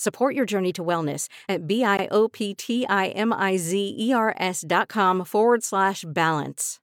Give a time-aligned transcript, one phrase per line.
[0.00, 6.80] Support your journey to wellness at B-I-O-P-T-I-M-I-Z-E-R-S dot com forward slash balance.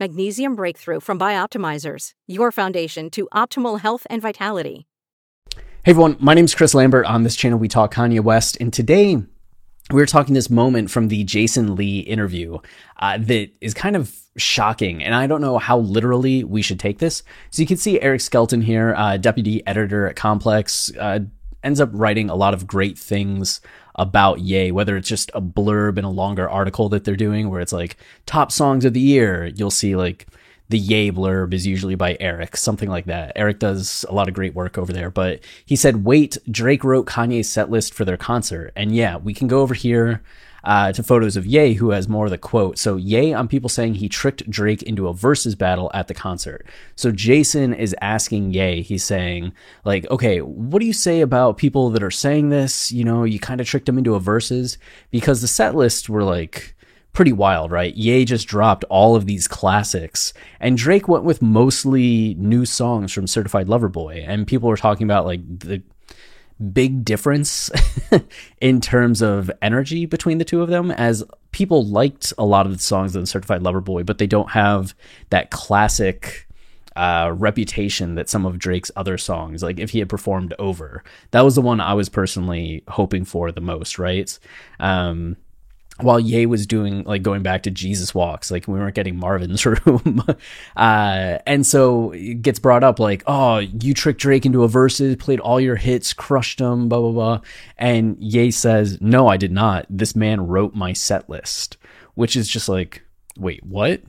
[0.00, 4.88] Magnesium Breakthrough from Bioptimizers, your foundation to optimal health and vitality.
[5.84, 7.06] Hey everyone, my name is Chris Lambert.
[7.06, 9.22] On this channel, we talk Kanye West, and today
[9.92, 12.58] we are talking this moment from the Jason Lee interview
[12.96, 16.98] uh, that is kind of shocking, and I don't know how literally we should take
[16.98, 17.22] this.
[17.52, 21.20] So you can see Eric Skelton here, uh, deputy editor at Complex, uh,
[21.62, 23.60] ends up writing a lot of great things
[23.94, 27.60] about Ye, whether it's just a blurb in a longer article that they're doing where
[27.60, 29.46] it's like top songs of the year.
[29.46, 30.26] You'll see like
[30.68, 33.32] the Ye blurb is usually by Eric, something like that.
[33.36, 37.06] Eric does a lot of great work over there, but he said, wait, Drake wrote
[37.06, 38.72] Kanye's set list for their concert.
[38.76, 40.22] And yeah, we can go over here
[40.66, 42.76] uh, to photos of Ye, who has more of the quote.
[42.76, 46.66] So Ye on people saying he tricked Drake into a Verzuz battle at the concert.
[46.96, 49.52] So Jason is asking Ye, he's saying
[49.84, 52.90] like, okay, what do you say about people that are saying this?
[52.90, 54.76] You know, you kind of tricked them into a Verzuz
[55.12, 56.74] because the set lists were like
[57.12, 57.94] pretty wild, right?
[57.94, 63.26] Ye just dropped all of these classics, and Drake went with mostly new songs from
[63.26, 65.82] Certified Lover Boy, and people were talking about like the
[66.72, 67.70] big difference
[68.60, 72.72] in terms of energy between the two of them as people liked a lot of
[72.72, 74.94] the songs in Certified Lover Boy, but they don't have
[75.30, 76.46] that classic
[76.96, 81.42] uh, reputation that some of Drake's other songs, like if he had performed over, that
[81.42, 84.38] was the one I was personally hoping for the most, right?
[84.80, 85.36] Um,
[86.00, 89.64] while Ye was doing like going back to Jesus walks, like we weren't getting Marvin's
[89.86, 90.22] room.
[90.76, 95.18] uh, and so it gets brought up like, oh, you tricked Drake into a Verzuz,
[95.18, 97.40] played all your hits, crushed them, blah, blah, blah.
[97.78, 99.86] And Ye says, no, I did not.
[99.88, 101.78] This man wrote my set list,
[102.14, 103.02] which is just like,
[103.38, 104.02] wait, what?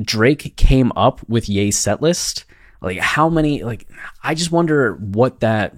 [0.00, 2.44] Drake came up with Ye's set list?
[2.80, 3.88] Like how many, like,
[4.22, 5.74] I just wonder what that,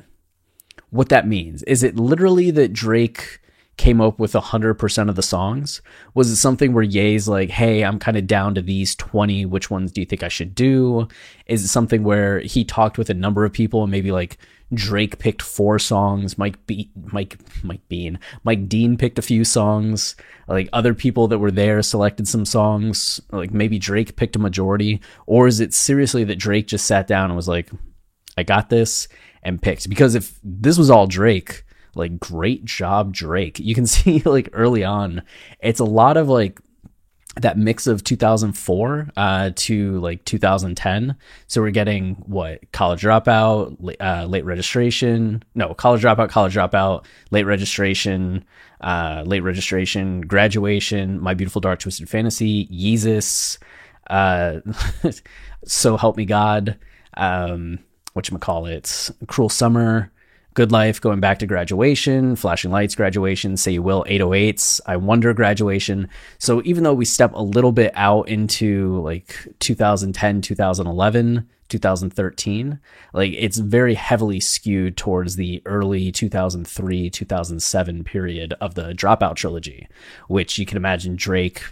[0.91, 1.63] what that means.
[1.63, 3.41] Is it literally that Drake,
[3.79, 5.81] came up with 100% of the songs?
[6.15, 9.47] Was it something where Ye's like, hey, I'm kind of down to these 20.
[9.47, 11.09] Which ones do you think I should do?
[11.47, 14.37] Is it something where he talked with a number of people and maybe like
[14.75, 20.15] Drake picked four songs, Mike Be- Mike Mike Bean, Mike Dean picked a few songs,
[20.47, 25.01] like other people that were there selected some songs, like maybe Drake picked a majority,
[25.27, 27.71] or is it seriously that Drake just sat down and was like,
[28.37, 29.09] I got this
[29.43, 29.89] and picked?
[29.89, 31.65] Because if this was all Drake,
[31.95, 33.59] like great job drake.
[33.59, 35.23] You can see like early on
[35.61, 36.61] it's a lot of like
[37.37, 41.17] that mix of 2004 uh, to like 2010
[41.47, 47.45] so we're getting what college dropout uh, late registration no college dropout college dropout late
[47.45, 48.45] registration
[48.81, 53.59] uh, late registration graduation my beautiful dark twisted fantasy yeezus
[54.11, 54.59] uh,
[55.65, 56.77] so help me god
[57.17, 57.79] um,
[58.15, 60.11] what you call it cruel summer
[60.59, 65.33] Good Life, going back to graduation, Flashing Lights graduation, Say You Will 808s, I Wonder
[65.33, 66.09] graduation.
[66.39, 72.81] So even though we step a little bit out into like 2010, 2011, 2013,
[73.13, 79.87] like it's very heavily skewed towards the early 2003, 2007 period of the Dropout trilogy,
[80.27, 81.63] which you can imagine Drake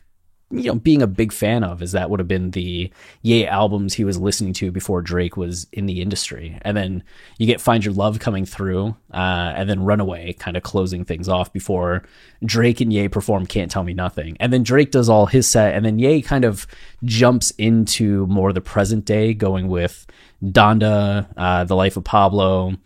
[0.50, 2.90] you know being a big fan of is that would have been the
[3.22, 7.02] Ye albums he was listening to before Drake was in the industry, and then
[7.38, 11.28] you get Find Your Love coming through, uh, and then Runaway kind of closing things
[11.28, 12.04] off before
[12.44, 15.74] Drake and Ye perform Can't Tell Me Nothing, and then Drake does all his set,
[15.74, 16.66] and then Ye kind of
[17.03, 20.06] jumps into more the present day, going with
[20.44, 22.76] Donda, uh, The Life of Pablo,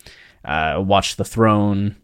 [0.45, 1.97] uh, Watch the Throne,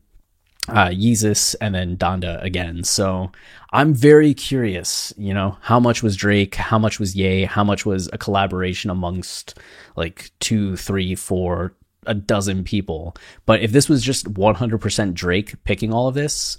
[0.69, 2.85] uh, Yeezus, and then Donda again.
[2.85, 3.31] So
[3.73, 7.85] I'm very curious, you know, how much was Drake, how much was Ye, how much
[7.85, 9.59] was a collaboration amongst
[9.97, 11.75] like two, three, four,
[12.07, 13.17] a dozen people.
[13.45, 16.59] But if this was just 100% Drake picking all of this,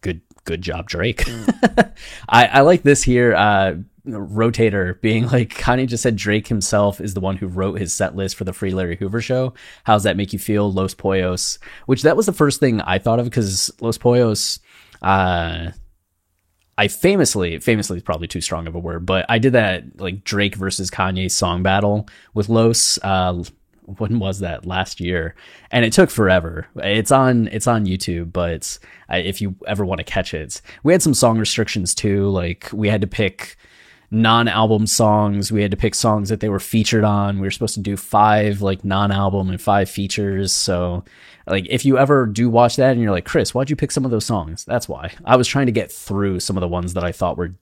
[0.00, 1.24] good good job, Drake.
[2.28, 3.34] I, I like this here.
[3.34, 7.92] Uh, rotator being like Kanye just said Drake himself is the one who wrote his
[7.92, 9.54] set list for the Free Larry Hoover show.
[9.84, 10.72] How's that make you feel?
[10.72, 14.60] Los Pollos, which that was the first thing I thought of because Los Pollos,
[15.02, 15.70] uh,
[16.78, 20.24] I famously, famously is probably too strong of a word, but I did that like
[20.24, 22.98] Drake versus Kanye song battle with Los.
[23.02, 23.42] Uh,
[23.98, 25.36] when was that last year?
[25.70, 26.66] And it took forever.
[26.74, 31.02] It's on, it's on YouTube, but if you ever want to catch it, we had
[31.02, 32.28] some song restrictions too.
[32.28, 33.56] Like we had to pick
[34.10, 35.50] non-album songs.
[35.50, 37.36] We had to pick songs that they were featured on.
[37.36, 40.52] We were supposed to do five like non-album and five features.
[40.52, 41.04] So
[41.46, 44.04] like if you ever do watch that and you're like, Chris, why'd you pick some
[44.04, 44.64] of those songs?
[44.64, 45.12] That's why.
[45.24, 47.54] I was trying to get through some of the ones that I thought were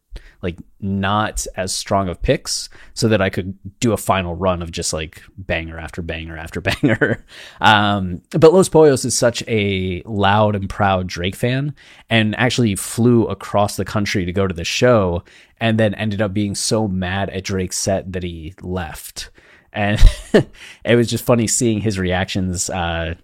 [0.43, 4.71] like not as strong of picks so that I could do a final run of
[4.71, 7.25] just like banger after banger after banger.
[7.61, 11.75] um, but Los Pollos is such a loud and proud Drake fan
[12.11, 15.23] and actually flew across the country to go to the show
[15.59, 19.31] and then ended up being so mad at Drake's set that he left.
[19.73, 20.01] And
[20.85, 23.15] it was just funny seeing his reactions uh,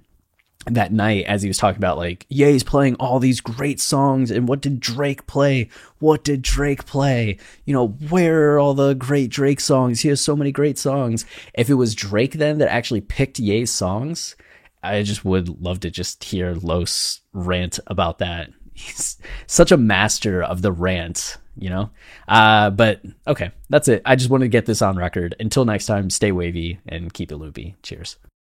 [0.67, 4.47] that night as he was talking about like Ye's playing all these great songs and
[4.47, 5.69] what did Drake play?
[5.99, 7.39] What did Drake play?
[7.65, 10.01] You know, where are all the great Drake songs?
[10.01, 11.25] He has so many great songs.
[11.55, 14.37] If it was Drake then that actually picked Ye's songs,
[14.83, 18.51] I just would love to just hear Los rant about that.
[18.75, 21.91] He's such a master of the rant, you know?
[22.29, 24.03] Uh, but okay, that's it.
[24.05, 25.37] I just wanted to get this on record.
[25.41, 27.77] Until next time, stay wavy and keep it loopy.
[27.83, 28.17] Cheers.